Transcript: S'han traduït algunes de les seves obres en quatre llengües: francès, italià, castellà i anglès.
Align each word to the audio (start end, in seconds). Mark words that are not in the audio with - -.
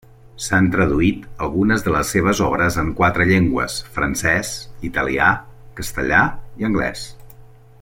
S'han 0.43 0.69
traduït 0.75 1.27
algunes 1.47 1.85
de 1.87 1.93
les 1.95 2.13
seves 2.15 2.41
obres 2.47 2.79
en 2.85 2.89
quatre 3.01 3.27
llengües: 3.33 3.77
francès, 3.99 4.55
italià, 4.91 5.29
castellà 5.81 6.23
i 6.63 6.71
anglès. 6.73 7.07